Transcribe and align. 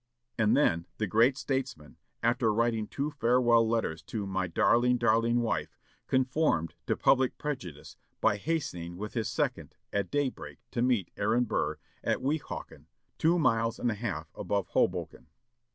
And 0.35 0.57
then, 0.57 0.87
the 0.97 1.05
great 1.05 1.37
statesman, 1.37 1.95
after 2.23 2.51
writing 2.51 2.87
two 2.87 3.11
farewell 3.11 3.69
letters 3.69 4.01
to 4.05 4.25
"my 4.25 4.47
darling, 4.47 4.97
darling 4.97 5.41
wife," 5.41 5.77
conformed 6.07 6.73
to 6.87 6.97
"public 6.97 7.37
prejudice" 7.37 7.97
by 8.19 8.37
hastening 8.37 8.97
with 8.97 9.13
his 9.13 9.29
second, 9.29 9.75
at 9.93 10.09
daybreak, 10.09 10.57
to 10.71 10.81
meet 10.81 11.11
Aaron 11.17 11.43
Burr, 11.43 11.77
at 12.03 12.19
Weehawken, 12.19 12.87
two 13.19 13.37
miles 13.37 13.77
and 13.77 13.91
a 13.91 13.93
half 13.93 14.31
above 14.33 14.69
Hoboken. 14.69 15.27